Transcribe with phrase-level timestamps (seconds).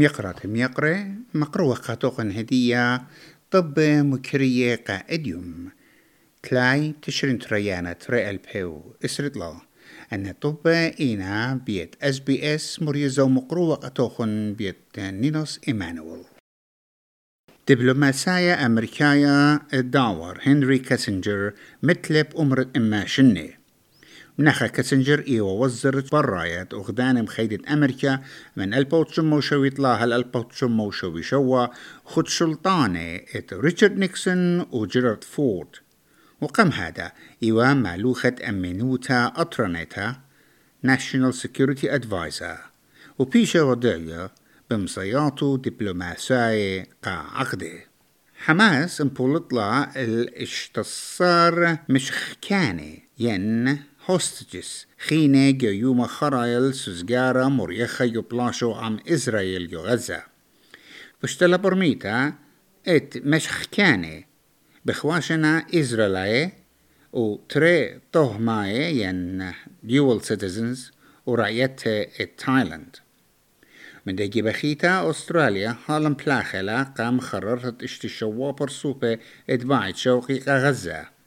[0.00, 3.02] ميقرة ميقرة مقروة قاتوقن هدية
[3.50, 5.70] طب مكرية قائديوم
[6.42, 9.60] تلاي تشرين تريانا تري البيو إسرد الله
[10.12, 16.24] أن طب إينا بيت أس بي إس مريزو مقروة قاتوقن بيت نينوس إيمانويل.
[17.68, 23.59] دبلوماسية أمريكاية الداور هنري كاسنجر متلب أمر إما شني
[24.38, 28.20] منخا كاسنجر إيوا وزرت برايات أخدان مخيدة أمريكا
[28.56, 31.66] من البوتشم موشوي طلاها البوتشم موشوي شوا
[32.04, 35.68] خد سلطانة ات ريتشارد نيكسون وجيرارد فورد
[36.40, 37.12] وقم هذا
[37.42, 40.16] إيوا مالوخة أمينوتا أطرنتا
[40.82, 42.58] National Security Advisor
[43.18, 44.30] وبيشا ودايا
[44.70, 47.84] بمصياطو دبلوماسية قا عقده
[48.36, 59.72] حماس مبولطلا الاشتصار مش خكاني ين هوستجس خينة يوم خرايل سوزجارة مريخة يبلاشو عم إسرائيل
[59.72, 60.22] يو غزة
[61.22, 62.32] بشتلا برميتا
[62.88, 64.26] ات مش خكاني
[64.84, 66.50] بخواشنا إسرائيل
[67.12, 69.52] و تري طهماي ين
[69.86, 70.92] dual citizens
[71.26, 72.02] ورعيته
[72.38, 72.96] تايلاند
[74.06, 79.18] من دقي بخيتا أستراليا هالم بلاخلا قام خررت اشتشوا برسوبة
[79.50, 81.19] اتباعت شوقي غزة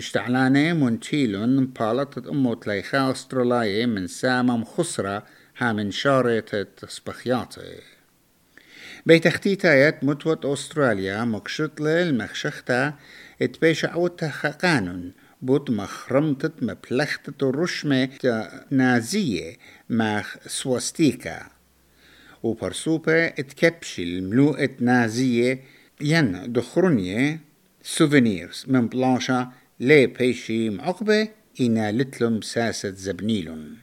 [0.00, 5.26] مشتعلانة منتيلون بالت أمو تليخا أستراليا من سامم خسرة
[5.58, 7.80] ها من شارة تصبخياتي
[9.06, 12.94] بيت اختيتايت متوت أستراليا مكشت المخشختا
[13.42, 18.08] اتبيش عودتا قانون بود مخرمتت مبلختت رشمة
[18.70, 19.56] نازية
[19.90, 21.46] مخ سواستيكا
[22.42, 25.60] وبرسوبة اتكبش الملوءة نازية
[26.00, 27.40] ين دخرنية
[27.82, 31.28] سوفينيرز من بلاشا لي بيشي معقبة
[31.60, 33.78] إنا لتلم ساسة زبنيلون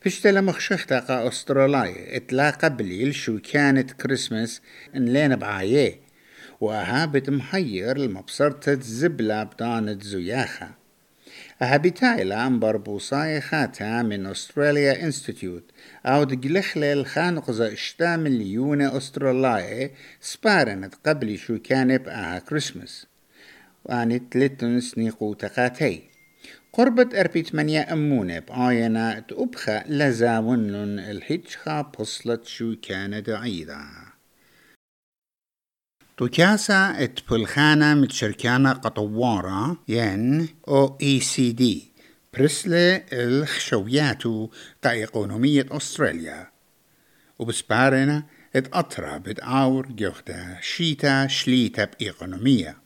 [0.00, 4.62] فشتلا مخشختا قا أستراليا اتلا قبليل شو كانت كريسمس
[4.96, 6.00] ان لين بعايه
[6.60, 10.70] وأها بتمحير المبصرة زبلة بدانت زياخة
[11.62, 15.64] أها بتايلا بربوصاي خاتها من أستراليا انستيتيوت
[16.06, 19.90] أو دقلخلة الخانقزة اشتا مليون أستراليا
[20.20, 23.06] سبارنت قبل شو كان بأها كريسمس
[23.88, 26.02] وانت لتن سنيقو تقاتي
[26.72, 33.86] قربت أربيت منيا أمونة بآينا تأبخى لزاونن الحجخة بصلت شو كان دعيدا
[36.16, 41.92] توكاسا ات بلخانا متشركانا قطوارا ين أو اي سي دي
[42.34, 44.50] برسلة الخشوياتو
[44.82, 46.50] تا ايقونومية استراليا
[47.38, 48.22] وبسبارنا
[48.56, 52.85] ات اطرا بتعاور جوختا شيتا شليتا بايقونومية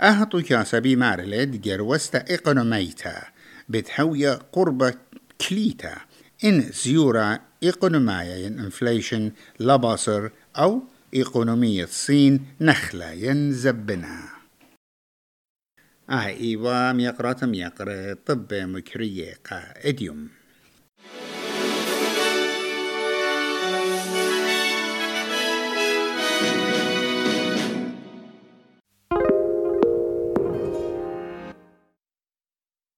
[0.00, 3.22] أها توكاسا بمارلد جروستا ايقونوميتا
[3.68, 4.94] بتحوية قربة
[5.48, 5.96] كليتا
[6.44, 10.82] إن زيورا إيقونومية إنفليشن لباصر أو
[11.14, 14.28] إيقونومية الصين نخلة ينزبنا.
[16.10, 20.28] آه إيوا ميقرات ميقرة طب مكرية قا إديوم